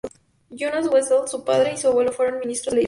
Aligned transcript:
Jonas 0.49 0.87
Wessel, 0.89 1.27
su 1.27 1.43
padre, 1.45 1.73
y 1.73 1.77
su 1.77 1.87
abuelo 1.87 2.11
fueron 2.11 2.39
ministros 2.39 2.71
en 2.73 2.73
la 2.73 2.77
iglesia. 2.77 2.79